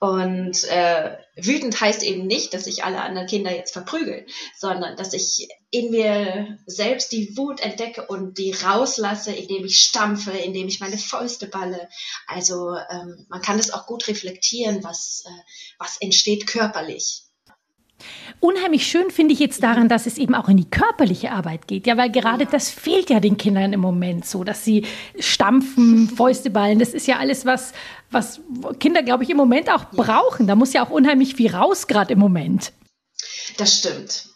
Und 0.00 0.62
äh, 0.64 1.16
wütend 1.34 1.80
heißt 1.80 2.04
eben 2.04 2.28
nicht, 2.28 2.54
dass 2.54 2.68
ich 2.68 2.84
alle 2.84 3.02
anderen 3.02 3.26
Kinder 3.26 3.52
jetzt 3.52 3.72
verprügel, 3.72 4.26
sondern 4.56 4.96
dass 4.96 5.12
ich 5.12 5.48
in 5.70 5.90
mir 5.90 6.58
selbst 6.66 7.10
die 7.10 7.36
Wut 7.36 7.58
entdecke 7.60 8.06
und 8.06 8.38
die 8.38 8.52
rauslasse, 8.52 9.32
indem 9.32 9.64
ich 9.64 9.80
stampfe, 9.80 10.30
indem 10.30 10.68
ich 10.68 10.78
meine 10.78 10.98
Fäuste 10.98 11.48
balle. 11.48 11.88
Also 12.28 12.76
ähm, 12.76 13.26
man 13.28 13.42
kann 13.42 13.58
es 13.58 13.72
auch 13.72 13.86
gut 13.86 14.06
reflektieren, 14.06 14.84
was, 14.84 15.24
äh, 15.26 15.42
was 15.80 16.00
entsteht 16.00 16.46
körperlich. 16.46 17.27
Unheimlich 18.40 18.86
schön 18.86 19.10
finde 19.10 19.34
ich 19.34 19.40
jetzt 19.40 19.62
daran, 19.62 19.88
dass 19.88 20.06
es 20.06 20.18
eben 20.18 20.34
auch 20.34 20.48
in 20.48 20.56
die 20.56 20.70
körperliche 20.70 21.32
Arbeit 21.32 21.66
geht. 21.66 21.86
Ja, 21.86 21.96
weil 21.96 22.10
gerade 22.10 22.46
das 22.46 22.70
fehlt 22.70 23.10
ja 23.10 23.18
den 23.18 23.36
Kindern 23.36 23.72
im 23.72 23.80
Moment 23.80 24.26
so, 24.26 24.44
dass 24.44 24.64
sie 24.64 24.86
stampfen, 25.18 26.08
Fäuste 26.08 26.50
ballen. 26.50 26.78
Das 26.78 26.94
ist 26.94 27.06
ja 27.06 27.18
alles, 27.18 27.44
was, 27.46 27.72
was 28.10 28.40
Kinder, 28.78 29.02
glaube 29.02 29.24
ich, 29.24 29.30
im 29.30 29.36
Moment 29.36 29.70
auch 29.70 29.86
brauchen. 29.90 30.46
Da 30.46 30.54
muss 30.54 30.72
ja 30.72 30.84
auch 30.84 30.90
unheimlich 30.90 31.34
viel 31.34 31.54
raus, 31.54 31.88
gerade 31.88 32.12
im 32.12 32.20
Moment. 32.20 32.72
Das 33.56 33.78
stimmt. 33.78 34.28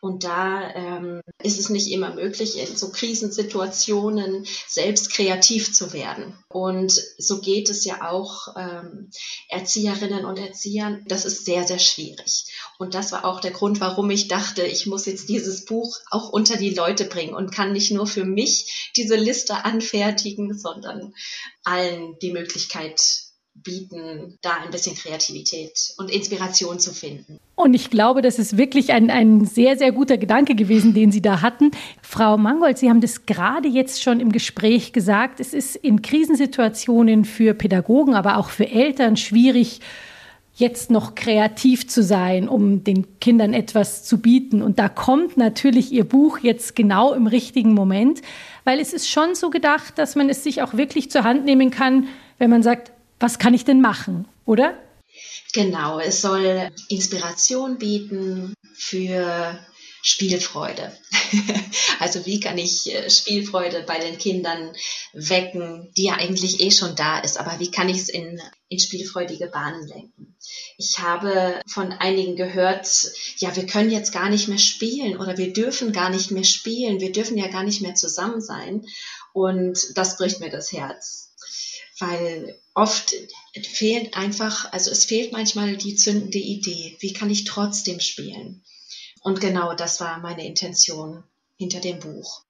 Und 0.00 0.24
da 0.24 0.74
ähm, 0.74 1.20
ist 1.42 1.58
es 1.58 1.68
nicht 1.68 1.90
immer 1.90 2.14
möglich, 2.14 2.58
in 2.58 2.74
so 2.74 2.90
Krisensituationen 2.90 4.46
selbst 4.66 5.12
kreativ 5.12 5.74
zu 5.74 5.92
werden. 5.92 6.38
Und 6.48 6.92
so 7.18 7.40
geht 7.42 7.68
es 7.68 7.84
ja 7.84 8.10
auch 8.10 8.48
ähm, 8.56 9.10
Erzieherinnen 9.48 10.24
und 10.24 10.38
Erziehern. 10.38 11.04
Das 11.06 11.26
ist 11.26 11.44
sehr, 11.44 11.66
sehr 11.66 11.78
schwierig. 11.78 12.46
Und 12.78 12.94
das 12.94 13.12
war 13.12 13.26
auch 13.26 13.40
der 13.40 13.50
Grund, 13.50 13.80
warum 13.80 14.08
ich 14.10 14.28
dachte, 14.28 14.62
ich 14.62 14.86
muss 14.86 15.04
jetzt 15.04 15.28
dieses 15.28 15.66
Buch 15.66 15.98
auch 16.10 16.30
unter 16.30 16.56
die 16.56 16.70
Leute 16.70 17.04
bringen 17.04 17.34
und 17.34 17.52
kann 17.52 17.72
nicht 17.72 17.90
nur 17.90 18.06
für 18.06 18.24
mich 18.24 18.90
diese 18.96 19.16
Liste 19.16 19.66
anfertigen, 19.66 20.58
sondern 20.58 21.14
allen 21.62 22.18
die 22.20 22.32
Möglichkeit 22.32 23.00
bieten, 23.54 24.38
da 24.42 24.56
ein 24.56 24.70
bisschen 24.70 24.96
Kreativität 24.96 25.92
und 25.98 26.10
Inspiration 26.10 26.80
zu 26.80 26.94
finden. 26.94 27.38
Und 27.60 27.74
ich 27.74 27.90
glaube, 27.90 28.22
das 28.22 28.38
ist 28.38 28.56
wirklich 28.56 28.92
ein, 28.94 29.10
ein 29.10 29.44
sehr, 29.44 29.76
sehr 29.76 29.92
guter 29.92 30.16
Gedanke 30.16 30.54
gewesen, 30.54 30.94
den 30.94 31.12
Sie 31.12 31.20
da 31.20 31.42
hatten. 31.42 31.72
Frau 32.00 32.38
Mangold, 32.38 32.78
Sie 32.78 32.88
haben 32.88 33.02
das 33.02 33.26
gerade 33.26 33.68
jetzt 33.68 34.02
schon 34.02 34.18
im 34.18 34.32
Gespräch 34.32 34.94
gesagt. 34.94 35.40
Es 35.40 35.52
ist 35.52 35.76
in 35.76 36.00
Krisensituationen 36.00 37.26
für 37.26 37.52
Pädagogen, 37.52 38.14
aber 38.14 38.38
auch 38.38 38.48
für 38.48 38.66
Eltern 38.66 39.18
schwierig, 39.18 39.80
jetzt 40.54 40.90
noch 40.90 41.14
kreativ 41.14 41.86
zu 41.86 42.02
sein, 42.02 42.48
um 42.48 42.82
den 42.82 43.20
Kindern 43.20 43.52
etwas 43.52 44.04
zu 44.04 44.22
bieten. 44.22 44.62
Und 44.62 44.78
da 44.78 44.88
kommt 44.88 45.36
natürlich 45.36 45.92
Ihr 45.92 46.04
Buch 46.04 46.38
jetzt 46.38 46.74
genau 46.74 47.12
im 47.12 47.26
richtigen 47.26 47.74
Moment, 47.74 48.22
weil 48.64 48.80
es 48.80 48.94
ist 48.94 49.06
schon 49.06 49.34
so 49.34 49.50
gedacht, 49.50 49.98
dass 49.98 50.16
man 50.16 50.30
es 50.30 50.42
sich 50.42 50.62
auch 50.62 50.74
wirklich 50.74 51.10
zur 51.10 51.24
Hand 51.24 51.44
nehmen 51.44 51.70
kann, 51.70 52.08
wenn 52.38 52.48
man 52.48 52.62
sagt, 52.62 52.90
was 53.18 53.38
kann 53.38 53.52
ich 53.52 53.66
denn 53.66 53.82
machen, 53.82 54.24
oder? 54.46 54.72
Genau, 55.52 55.98
es 55.98 56.20
soll 56.20 56.70
Inspiration 56.88 57.78
bieten 57.78 58.54
für 58.74 59.58
Spielfreude. 60.02 60.96
also 61.98 62.24
wie 62.24 62.40
kann 62.40 62.56
ich 62.56 62.92
äh, 62.92 63.10
Spielfreude 63.10 63.84
bei 63.86 63.98
den 63.98 64.16
Kindern 64.16 64.72
wecken, 65.12 65.92
die 65.96 66.04
ja 66.04 66.14
eigentlich 66.14 66.60
eh 66.60 66.70
schon 66.70 66.96
da 66.96 67.18
ist, 67.18 67.38
aber 67.38 67.58
wie 67.60 67.70
kann 67.70 67.88
ich 67.88 67.98
es 67.98 68.08
in, 68.08 68.40
in 68.68 68.78
spielfreudige 68.78 69.48
Bahnen 69.48 69.86
lenken? 69.86 70.36
Ich 70.78 70.98
habe 71.00 71.60
von 71.66 71.92
einigen 71.92 72.36
gehört, 72.36 72.86
ja, 73.38 73.54
wir 73.54 73.66
können 73.66 73.90
jetzt 73.90 74.12
gar 74.12 74.30
nicht 74.30 74.48
mehr 74.48 74.58
spielen 74.58 75.18
oder 75.18 75.36
wir 75.36 75.52
dürfen 75.52 75.92
gar 75.92 76.08
nicht 76.08 76.30
mehr 76.30 76.44
spielen, 76.44 77.00
wir 77.00 77.12
dürfen 77.12 77.36
ja 77.36 77.48
gar 77.48 77.64
nicht 77.64 77.82
mehr 77.82 77.94
zusammen 77.94 78.40
sein 78.40 78.86
und 79.34 79.78
das 79.96 80.16
bricht 80.16 80.40
mir 80.40 80.50
das 80.50 80.72
Herz 80.72 81.29
weil 82.00 82.56
oft 82.74 83.14
fehlt 83.62 84.16
einfach, 84.16 84.72
also 84.72 84.90
es 84.90 85.04
fehlt 85.04 85.32
manchmal 85.32 85.76
die 85.76 85.96
zündende 85.96 86.38
Idee. 86.38 86.96
Wie 87.00 87.12
kann 87.12 87.30
ich 87.30 87.44
trotzdem 87.44 88.00
spielen? 88.00 88.62
Und 89.22 89.40
genau 89.40 89.74
das 89.74 90.00
war 90.00 90.18
meine 90.18 90.46
Intention 90.46 91.22
hinter 91.56 91.80
dem 91.80 91.98
Buch. 91.98 92.42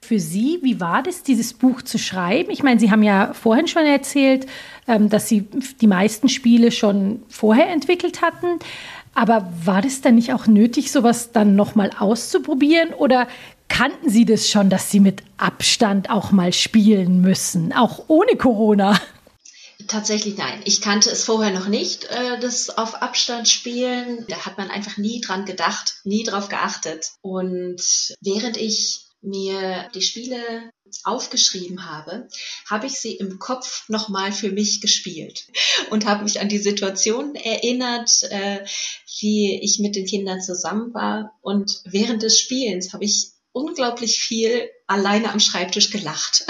Für 0.00 0.18
Sie, 0.18 0.58
wie 0.62 0.80
war 0.80 1.02
das, 1.02 1.22
dieses 1.22 1.54
Buch 1.54 1.82
zu 1.82 1.98
schreiben? 1.98 2.50
Ich 2.50 2.62
meine, 2.62 2.80
Sie 2.80 2.90
haben 2.90 3.02
ja 3.02 3.34
vorhin 3.34 3.68
schon 3.68 3.86
erzählt, 3.86 4.46
ähm, 4.88 5.08
dass 5.08 5.28
Sie 5.28 5.46
die 5.80 5.86
meisten 5.86 6.28
Spiele 6.28 6.72
schon 6.72 7.22
vorher 7.28 7.70
entwickelt 7.70 8.20
hatten. 8.20 8.58
Aber 9.14 9.52
war 9.64 9.82
das 9.82 10.00
dann 10.00 10.14
nicht 10.14 10.32
auch 10.32 10.46
nötig, 10.46 10.90
sowas 10.90 11.32
dann 11.32 11.54
nochmal 11.54 11.90
auszuprobieren? 11.98 12.94
Oder 12.94 13.28
kannten 13.72 14.10
Sie 14.10 14.26
das 14.26 14.50
schon, 14.50 14.68
dass 14.68 14.90
Sie 14.90 15.00
mit 15.00 15.22
Abstand 15.38 16.10
auch 16.10 16.30
mal 16.30 16.52
spielen 16.52 17.22
müssen, 17.22 17.72
auch 17.72 18.04
ohne 18.08 18.36
Corona? 18.36 19.00
Tatsächlich 19.88 20.36
nein. 20.36 20.60
Ich 20.66 20.82
kannte 20.82 21.10
es 21.10 21.24
vorher 21.24 21.52
noch 21.52 21.68
nicht, 21.68 22.04
äh, 22.04 22.38
das 22.38 22.68
auf 22.70 22.96
Abstand 22.96 23.48
spielen. 23.48 24.26
Da 24.28 24.44
hat 24.44 24.58
man 24.58 24.70
einfach 24.70 24.98
nie 24.98 25.22
dran 25.22 25.46
gedacht, 25.46 25.96
nie 26.04 26.22
drauf 26.22 26.50
geachtet. 26.50 27.12
Und 27.22 27.82
während 28.20 28.58
ich 28.58 29.00
mir 29.22 29.88
die 29.94 30.02
Spiele 30.02 30.70
aufgeschrieben 31.04 31.86
habe, 31.90 32.28
habe 32.68 32.86
ich 32.86 33.00
sie 33.00 33.14
im 33.14 33.38
Kopf 33.38 33.88
nochmal 33.88 34.32
für 34.32 34.50
mich 34.50 34.82
gespielt 34.82 35.46
und 35.90 36.04
habe 36.04 36.24
mich 36.24 36.40
an 36.40 36.50
die 36.50 36.58
Situation 36.58 37.34
erinnert, 37.34 38.22
äh, 38.24 38.64
wie 39.20 39.58
ich 39.62 39.78
mit 39.78 39.96
den 39.96 40.06
Kindern 40.06 40.42
zusammen 40.42 40.92
war. 40.92 41.38
Und 41.40 41.80
während 41.84 42.22
des 42.22 42.38
Spielens 42.38 42.92
habe 42.92 43.04
ich 43.04 43.31
unglaublich 43.52 44.18
viel 44.18 44.68
alleine 44.86 45.30
am 45.32 45.40
Schreibtisch 45.40 45.90
gelacht. 45.90 46.46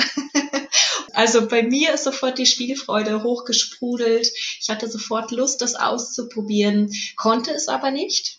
also 1.13 1.49
bei 1.49 1.63
mir 1.63 1.95
ist 1.95 2.05
sofort 2.05 2.39
die 2.39 2.47
Spielfreude 2.47 3.23
hochgesprudelt. 3.23 4.31
Ich 4.61 4.69
hatte 4.69 4.89
sofort 4.89 5.31
Lust, 5.31 5.61
das 5.61 5.75
auszuprobieren, 5.75 6.93
konnte 7.17 7.53
es 7.53 7.69
aber 7.69 7.91
nicht. 7.91 8.39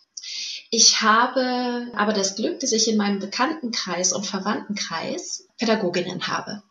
Ich 0.72 1.02
habe 1.02 1.92
aber 1.96 2.14
das 2.14 2.36
Glück, 2.36 2.60
dass 2.60 2.72
ich 2.72 2.88
in 2.88 2.98
meinem 2.98 3.20
Bekanntenkreis 3.20 4.14
und 4.14 4.26
Verwandtenkreis 4.26 5.48
Pädagoginnen 5.60 6.28
habe 6.28 6.64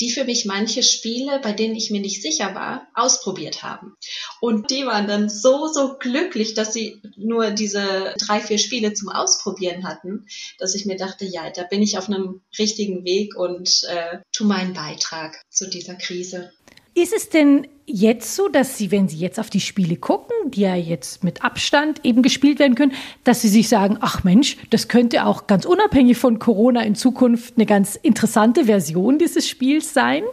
die 0.00 0.10
für 0.10 0.24
mich 0.24 0.44
manche 0.44 0.82
Spiele, 0.82 1.40
bei 1.40 1.52
denen 1.52 1.74
ich 1.74 1.90
mir 1.90 2.00
nicht 2.00 2.22
sicher 2.22 2.54
war, 2.54 2.88
ausprobiert 2.94 3.62
haben. 3.62 3.94
Und 4.40 4.70
die 4.70 4.86
waren 4.86 5.06
dann 5.06 5.28
so, 5.28 5.68
so 5.68 5.96
glücklich, 5.98 6.54
dass 6.54 6.72
sie 6.72 7.00
nur 7.16 7.50
diese 7.50 8.14
drei, 8.18 8.40
vier 8.40 8.58
Spiele 8.58 8.94
zum 8.94 9.08
Ausprobieren 9.08 9.86
hatten, 9.86 10.26
dass 10.58 10.74
ich 10.74 10.86
mir 10.86 10.96
dachte, 10.96 11.24
ja, 11.24 11.50
da 11.50 11.64
bin 11.64 11.82
ich 11.82 11.98
auf 11.98 12.08
einem 12.08 12.40
richtigen 12.58 13.04
Weg 13.04 13.36
und 13.36 13.82
äh, 13.88 14.18
tu 14.32 14.44
meinen 14.44 14.74
Beitrag 14.74 15.40
zu 15.50 15.68
dieser 15.68 15.94
Krise. 15.94 16.52
Ist 16.94 17.12
es 17.12 17.28
denn 17.28 17.66
jetzt 17.86 18.34
so, 18.34 18.48
dass 18.48 18.76
Sie, 18.76 18.90
wenn 18.90 19.08
Sie 19.08 19.18
jetzt 19.18 19.38
auf 19.38 19.50
die 19.50 19.60
Spiele 19.60 19.96
gucken, 19.96 20.34
die 20.50 20.62
ja 20.62 20.74
jetzt 20.74 21.24
mit 21.24 21.42
Abstand 21.42 22.04
eben 22.04 22.22
gespielt 22.22 22.58
werden 22.58 22.74
können, 22.74 22.94
dass 23.24 23.42
Sie 23.42 23.48
sich 23.48 23.68
sagen, 23.68 23.98
ach 24.00 24.24
Mensch, 24.24 24.56
das 24.70 24.88
könnte 24.88 25.26
auch 25.26 25.46
ganz 25.46 25.64
unabhängig 25.64 26.18
von 26.18 26.38
Corona 26.38 26.82
in 26.82 26.94
Zukunft 26.94 27.54
eine 27.56 27.66
ganz 27.66 27.96
interessante 27.96 28.66
Version 28.66 29.18
dieses 29.18 29.48
Spiels 29.48 29.92
sein? 29.94 30.24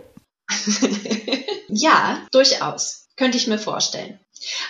ja, 1.68 2.26
durchaus. 2.32 3.08
Könnte 3.18 3.38
ich 3.38 3.48
mir 3.48 3.58
vorstellen. 3.58 4.20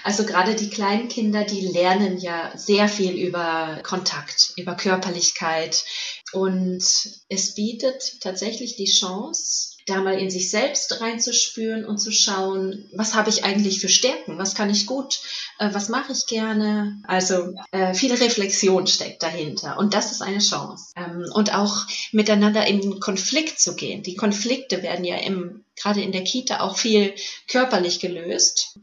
Also 0.03 0.25
gerade 0.25 0.55
die 0.55 0.69
kleinen 0.69 1.09
Kinder, 1.09 1.43
die 1.43 1.67
lernen 1.67 2.17
ja 2.17 2.51
sehr 2.55 2.87
viel 2.87 3.13
über 3.13 3.81
Kontakt, 3.83 4.53
über 4.55 4.75
Körperlichkeit 4.75 5.83
und 6.31 6.81
es 7.27 7.55
bietet 7.55 8.21
tatsächlich 8.21 8.77
die 8.77 8.89
Chance, 8.89 9.76
da 9.87 10.01
mal 10.01 10.19
in 10.19 10.29
sich 10.29 10.51
selbst 10.51 11.01
reinzuspüren 11.01 11.85
und 11.85 11.97
zu 11.97 12.11
schauen, 12.11 12.89
was 12.93 13.15
habe 13.15 13.29
ich 13.29 13.45
eigentlich 13.45 13.79
für 13.79 13.89
Stärken, 13.89 14.37
was 14.37 14.53
kann 14.53 14.69
ich 14.69 14.85
gut, 14.85 15.19
äh, 15.59 15.69
was 15.73 15.89
mache 15.89 16.11
ich 16.11 16.27
gerne. 16.27 17.01
Also 17.07 17.55
äh, 17.71 17.93
viel 17.93 18.13
Reflexion 18.13 18.85
steckt 18.85 19.23
dahinter 19.23 19.77
und 19.79 19.93
das 19.93 20.11
ist 20.11 20.21
eine 20.21 20.39
Chance. 20.39 20.91
Ähm, 20.95 21.25
und 21.33 21.55
auch 21.55 21.87
miteinander 22.11 22.67
in 22.67 22.99
Konflikt 22.99 23.59
zu 23.59 23.75
gehen. 23.75 24.03
Die 24.03 24.15
Konflikte 24.15 24.83
werden 24.83 25.05
ja 25.05 25.17
im, 25.17 25.63
gerade 25.75 26.01
in 26.01 26.11
der 26.11 26.25
Kita 26.25 26.59
auch 26.59 26.77
viel 26.77 27.13
körperlich 27.47 27.99
gelöst. 27.99 28.77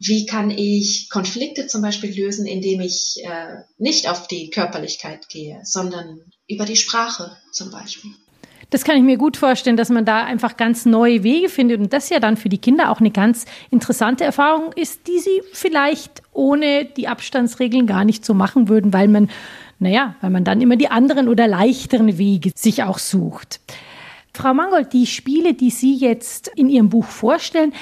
Wie 0.00 0.26
kann 0.26 0.50
ich 0.50 1.08
Konflikte 1.08 1.66
zum 1.66 1.80
Beispiel 1.80 2.12
lösen, 2.14 2.44
indem 2.44 2.80
ich 2.80 3.22
äh, 3.24 3.62
nicht 3.78 4.08
auf 4.08 4.28
die 4.28 4.50
Körperlichkeit 4.50 5.28
gehe, 5.28 5.60
sondern 5.64 6.20
über 6.46 6.66
die 6.66 6.76
Sprache 6.76 7.38
zum 7.52 7.70
Beispiel? 7.70 8.10
Das 8.72 8.84
kann 8.84 8.96
ich 8.96 9.02
mir 9.02 9.18
gut 9.18 9.36
vorstellen, 9.36 9.76
dass 9.76 9.90
man 9.90 10.06
da 10.06 10.24
einfach 10.24 10.56
ganz 10.56 10.86
neue 10.86 11.22
Wege 11.22 11.50
findet 11.50 11.78
und 11.78 11.92
das 11.92 12.08
ja 12.08 12.20
dann 12.20 12.38
für 12.38 12.48
die 12.48 12.56
Kinder 12.56 12.90
auch 12.90 13.00
eine 13.00 13.10
ganz 13.10 13.44
interessante 13.70 14.24
Erfahrung 14.24 14.72
ist, 14.72 15.06
die 15.08 15.18
sie 15.18 15.42
vielleicht 15.52 16.22
ohne 16.32 16.86
die 16.86 17.06
Abstandsregeln 17.06 17.86
gar 17.86 18.06
nicht 18.06 18.24
so 18.24 18.32
machen 18.32 18.70
würden, 18.70 18.94
weil 18.94 19.08
man, 19.08 19.28
naja, 19.78 20.14
weil 20.22 20.30
man 20.30 20.44
dann 20.44 20.62
immer 20.62 20.76
die 20.76 20.88
anderen 20.88 21.28
oder 21.28 21.46
leichteren 21.46 22.16
Wege 22.16 22.50
sich 22.54 22.82
auch 22.82 22.98
sucht. 22.98 23.60
Frau 24.32 24.54
Mangold, 24.54 24.94
die 24.94 25.06
Spiele, 25.06 25.52
die 25.52 25.70
Sie 25.70 25.94
jetzt 25.94 26.48
in 26.48 26.70
Ihrem 26.70 26.88
Buch 26.88 27.04
vorstellen, 27.04 27.74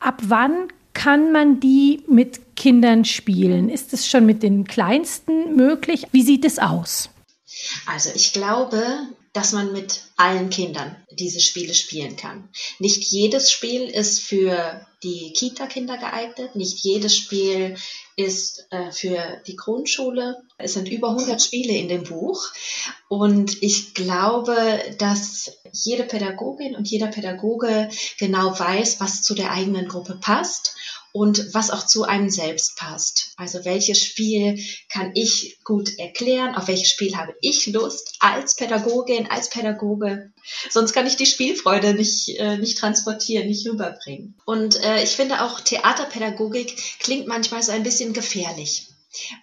ab 0.00 0.22
wann 0.22 0.68
kann 0.94 1.30
man 1.30 1.60
die 1.60 2.04
mit 2.08 2.56
Kindern 2.56 3.04
spielen? 3.04 3.68
Ist 3.68 3.92
es 3.92 4.08
schon 4.08 4.24
mit 4.24 4.42
den 4.42 4.64
Kleinsten 4.64 5.56
möglich? 5.56 6.06
Wie 6.10 6.22
sieht 6.22 6.46
es 6.46 6.58
aus? 6.58 7.10
Also 7.86 8.08
ich 8.14 8.32
glaube, 8.32 8.82
dass 9.32 9.52
man 9.52 9.72
mit 9.72 10.02
allen 10.16 10.50
Kindern 10.50 10.96
diese 11.18 11.40
Spiele 11.40 11.74
spielen 11.74 12.16
kann. 12.16 12.48
Nicht 12.78 13.04
jedes 13.04 13.50
Spiel 13.50 13.82
ist 13.82 14.20
für 14.20 14.86
die 15.02 15.32
Kita-Kinder 15.32 15.96
geeignet, 15.96 16.56
nicht 16.56 16.78
jedes 16.78 17.16
Spiel 17.16 17.76
ist 18.16 18.66
äh, 18.70 18.90
für 18.90 19.40
die 19.46 19.54
Grundschule. 19.54 20.42
Es 20.56 20.74
sind 20.74 20.88
über 20.88 21.10
100 21.10 21.40
Spiele 21.40 21.74
in 21.74 21.88
dem 21.88 22.02
Buch 22.02 22.48
und 23.08 23.62
ich 23.62 23.94
glaube, 23.94 24.56
dass 24.98 25.52
jede 25.72 26.04
Pädagogin 26.04 26.74
und 26.74 26.88
jeder 26.88 27.06
Pädagoge 27.08 27.88
genau 28.18 28.58
weiß, 28.58 29.00
was 29.00 29.22
zu 29.22 29.34
der 29.34 29.52
eigenen 29.52 29.86
Gruppe 29.88 30.18
passt 30.20 30.74
und 31.12 31.52
was 31.52 31.70
auch 31.70 31.84
zu 31.84 32.04
einem 32.04 32.30
selbst 32.30 32.76
passt. 32.76 33.32
Also 33.36 33.64
welches 33.64 33.98
Spiel 33.98 34.62
kann 34.88 35.10
ich 35.14 35.58
gut 35.64 35.98
erklären, 35.98 36.54
auf 36.54 36.68
welches 36.68 36.90
Spiel 36.90 37.16
habe 37.16 37.34
ich 37.40 37.66
Lust 37.66 38.14
als 38.20 38.54
Pädagogin, 38.54 39.26
als 39.28 39.50
Pädagoge. 39.50 40.32
Sonst 40.70 40.92
kann 40.92 41.07
ich 41.08 41.16
die 41.16 41.26
Spielfreude 41.26 41.94
nicht, 41.94 42.28
äh, 42.38 42.56
nicht 42.58 42.78
transportieren, 42.78 43.46
nicht 43.46 43.66
rüberbringen. 43.66 44.36
Und 44.46 44.82
äh, 44.82 45.02
ich 45.02 45.10
finde 45.10 45.42
auch 45.42 45.60
Theaterpädagogik 45.60 46.76
klingt 47.00 47.26
manchmal 47.26 47.62
so 47.62 47.72
ein 47.72 47.82
bisschen 47.82 48.12
gefährlich, 48.12 48.88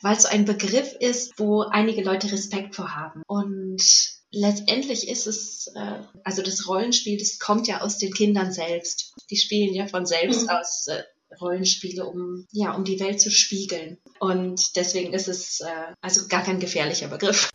weil 0.01 0.15
es 0.15 0.23
so 0.23 0.29
ein 0.29 0.45
Begriff 0.45 0.93
ist, 0.99 1.33
wo 1.37 1.61
einige 1.61 2.03
Leute 2.03 2.31
Respekt 2.31 2.75
vor 2.75 2.95
haben. 2.95 3.21
Und 3.27 3.81
letztendlich 4.31 5.07
ist 5.07 5.27
es, 5.27 5.67
äh, 5.75 5.99
also 6.23 6.41
das 6.41 6.67
Rollenspiel, 6.67 7.17
das 7.17 7.39
kommt 7.39 7.67
ja 7.67 7.81
aus 7.81 7.97
den 7.97 8.13
Kindern 8.13 8.51
selbst. 8.51 9.13
Die 9.29 9.37
spielen 9.37 9.73
ja 9.73 9.87
von 9.87 10.05
selbst 10.05 10.43
mhm. 10.43 10.49
aus 10.49 10.87
äh, 10.87 11.03
Rollenspiele, 11.39 12.05
um, 12.05 12.45
ja, 12.51 12.73
um 12.75 12.83
die 12.83 12.99
Welt 12.99 13.19
zu 13.19 13.31
spiegeln. 13.31 13.97
Und 14.19 14.75
deswegen 14.75 15.13
ist 15.13 15.27
es 15.27 15.61
äh, 15.61 15.93
also 16.01 16.27
gar 16.27 16.43
kein 16.43 16.59
gefährlicher 16.59 17.07
Begriff. 17.07 17.49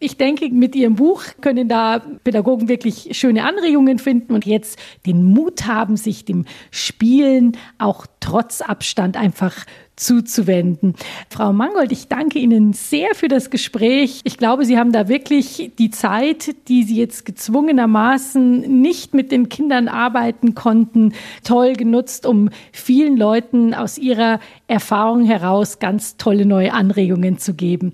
Ich 0.00 0.16
denke, 0.16 0.48
mit 0.50 0.74
Ihrem 0.74 0.96
Buch 0.96 1.22
können 1.40 1.68
da 1.68 2.00
Pädagogen 2.24 2.68
wirklich 2.68 3.10
schöne 3.12 3.44
Anregungen 3.44 3.98
finden 3.98 4.34
und 4.34 4.46
jetzt 4.46 4.78
den 5.06 5.24
Mut 5.24 5.66
haben, 5.66 5.96
sich 5.96 6.24
dem 6.24 6.44
Spielen 6.70 7.56
auch 7.78 8.06
trotz 8.20 8.60
Abstand 8.60 9.16
einfach 9.16 9.64
zuzuwenden. 9.96 10.94
Frau 11.30 11.52
Mangold, 11.52 11.92
ich 11.92 12.08
danke 12.08 12.38
Ihnen 12.38 12.72
sehr 12.72 13.14
für 13.14 13.28
das 13.28 13.50
Gespräch. 13.50 14.20
Ich 14.24 14.38
glaube, 14.38 14.64
Sie 14.64 14.78
haben 14.78 14.92
da 14.92 15.08
wirklich 15.08 15.72
die 15.78 15.90
Zeit, 15.90 16.56
die 16.68 16.82
Sie 16.82 16.96
jetzt 16.96 17.24
gezwungenermaßen 17.24 18.80
nicht 18.80 19.14
mit 19.14 19.30
den 19.30 19.48
Kindern 19.48 19.88
arbeiten 19.88 20.54
konnten, 20.54 21.14
toll 21.44 21.74
genutzt, 21.74 22.26
um 22.26 22.50
vielen 22.72 23.16
Leuten 23.16 23.74
aus 23.74 23.98
ihrer 23.98 24.40
Erfahrung 24.66 25.24
heraus 25.24 25.78
ganz 25.78 26.16
tolle 26.16 26.44
neue 26.44 26.72
Anregungen 26.72 27.38
zu 27.38 27.54
geben. 27.54 27.92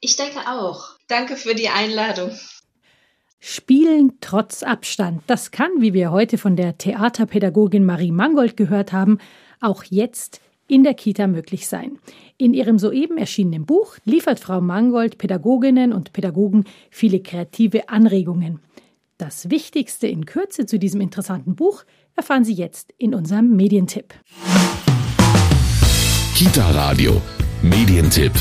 Ich 0.00 0.16
denke 0.16 0.40
auch. 0.46 0.97
Danke 1.08 1.36
für 1.36 1.54
die 1.54 1.70
Einladung. 1.70 2.30
Spielen 3.40 4.18
trotz 4.20 4.62
Abstand. 4.62 5.22
Das 5.26 5.50
kann, 5.50 5.70
wie 5.78 5.94
wir 5.94 6.10
heute 6.10 6.36
von 6.38 6.54
der 6.54 6.76
Theaterpädagogin 6.76 7.84
Marie 7.84 8.12
Mangold 8.12 8.56
gehört 8.56 8.92
haben, 8.92 9.18
auch 9.60 9.84
jetzt 9.84 10.40
in 10.66 10.84
der 10.84 10.92
Kita 10.92 11.26
möglich 11.26 11.66
sein. 11.66 11.98
In 12.36 12.52
ihrem 12.52 12.78
soeben 12.78 13.16
erschienenen 13.16 13.64
Buch 13.64 13.96
liefert 14.04 14.38
Frau 14.38 14.60
Mangold 14.60 15.16
Pädagoginnen 15.16 15.94
und 15.94 16.12
Pädagogen 16.12 16.64
viele 16.90 17.20
kreative 17.20 17.88
Anregungen. 17.88 18.60
Das 19.16 19.50
Wichtigste 19.50 20.06
in 20.06 20.26
Kürze 20.26 20.66
zu 20.66 20.78
diesem 20.78 21.00
interessanten 21.00 21.56
Buch 21.56 21.84
erfahren 22.16 22.44
Sie 22.44 22.52
jetzt 22.52 22.92
in 22.98 23.14
unserem 23.14 23.56
Medientipp. 23.56 24.12
Kita 26.34 26.70
Radio 26.72 27.20
Medientipp. 27.62 28.32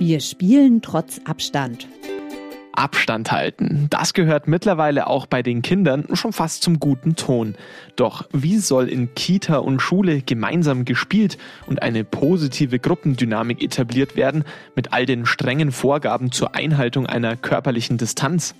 Wir 0.00 0.20
spielen 0.20 0.80
trotz 0.80 1.20
Abstand. 1.26 1.86
Abstand 2.72 3.30
halten. 3.32 3.86
Das 3.90 4.14
gehört 4.14 4.48
mittlerweile 4.48 5.08
auch 5.08 5.26
bei 5.26 5.42
den 5.42 5.60
Kindern 5.60 6.06
schon 6.14 6.32
fast 6.32 6.62
zum 6.62 6.80
guten 6.80 7.16
Ton. 7.16 7.54
Doch 7.96 8.26
wie 8.32 8.56
soll 8.56 8.88
in 8.88 9.14
Kita 9.14 9.58
und 9.58 9.80
Schule 9.80 10.22
gemeinsam 10.22 10.86
gespielt 10.86 11.36
und 11.66 11.82
eine 11.82 12.04
positive 12.04 12.78
Gruppendynamik 12.78 13.62
etabliert 13.62 14.16
werden 14.16 14.44
mit 14.74 14.94
all 14.94 15.04
den 15.04 15.26
strengen 15.26 15.70
Vorgaben 15.70 16.32
zur 16.32 16.54
Einhaltung 16.54 17.04
einer 17.04 17.36
körperlichen 17.36 17.98
Distanz? 17.98 18.54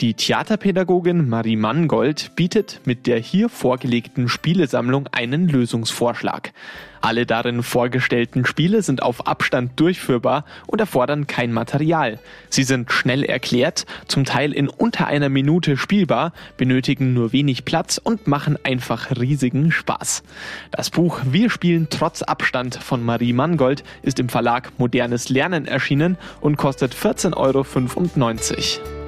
Die 0.00 0.14
Theaterpädagogin 0.14 1.28
Marie 1.28 1.54
Mangold 1.54 2.34
bietet 2.34 2.80
mit 2.84 3.06
der 3.06 3.18
hier 3.18 3.48
vorgelegten 3.48 4.28
Spielesammlung 4.28 5.08
einen 5.12 5.46
Lösungsvorschlag. 5.46 6.52
Alle 7.00 7.26
darin 7.26 7.62
vorgestellten 7.62 8.44
Spiele 8.44 8.82
sind 8.82 9.04
auf 9.04 9.28
Abstand 9.28 9.78
durchführbar 9.78 10.46
und 10.66 10.80
erfordern 10.80 11.28
kein 11.28 11.52
Material. 11.52 12.18
Sie 12.50 12.64
sind 12.64 12.90
schnell 12.90 13.22
erklärt, 13.22 13.86
zum 14.08 14.24
Teil 14.24 14.52
in 14.52 14.68
unter 14.68 15.06
einer 15.06 15.28
Minute 15.28 15.76
spielbar, 15.76 16.32
benötigen 16.56 17.14
nur 17.14 17.32
wenig 17.32 17.64
Platz 17.64 17.98
und 17.98 18.26
machen 18.26 18.58
einfach 18.64 19.12
riesigen 19.16 19.70
Spaß. 19.70 20.24
Das 20.72 20.90
Buch 20.90 21.20
Wir 21.24 21.50
spielen 21.50 21.86
trotz 21.88 22.22
Abstand 22.22 22.74
von 22.74 23.04
Marie 23.04 23.32
Mangold 23.32 23.84
ist 24.02 24.18
im 24.18 24.28
Verlag 24.28 24.72
Modernes 24.78 25.28
Lernen 25.28 25.68
erschienen 25.68 26.18
und 26.40 26.56
kostet 26.56 26.94
14,95 26.94 27.36
Euro. 27.36 29.03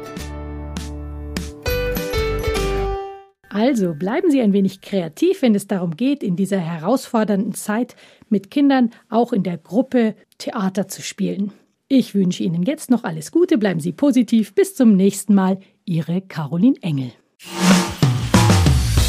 Also 3.56 3.94
bleiben 3.94 4.30
Sie 4.30 4.42
ein 4.42 4.52
wenig 4.52 4.82
kreativ, 4.82 5.40
wenn 5.40 5.54
es 5.54 5.66
darum 5.66 5.96
geht, 5.96 6.22
in 6.22 6.36
dieser 6.36 6.58
herausfordernden 6.58 7.54
Zeit 7.54 7.96
mit 8.28 8.50
Kindern 8.50 8.90
auch 9.08 9.32
in 9.32 9.44
der 9.44 9.56
Gruppe 9.56 10.14
Theater 10.36 10.88
zu 10.88 11.00
spielen. 11.00 11.52
Ich 11.88 12.14
wünsche 12.14 12.42
Ihnen 12.42 12.64
jetzt 12.64 12.90
noch 12.90 13.04
alles 13.04 13.32
Gute, 13.32 13.56
bleiben 13.56 13.80
Sie 13.80 13.92
positiv. 13.92 14.54
Bis 14.54 14.74
zum 14.74 14.94
nächsten 14.94 15.34
Mal. 15.34 15.58
Ihre 15.86 16.20
Caroline 16.20 16.76
Engel. 16.82 17.12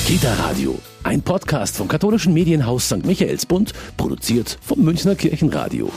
Kita 0.06 0.34
Radio, 0.36 0.80
ein 1.04 1.22
Podcast 1.22 1.76
vom 1.76 1.90
katholischen 1.90 2.34
Medienhaus 2.34 2.86
St. 2.86 3.06
Michaelsbund, 3.06 3.74
produziert 3.98 4.58
vom 4.62 4.80
Münchner 4.82 5.16
Kirchenradio. 5.16 5.92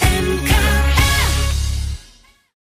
MK 0.00 0.53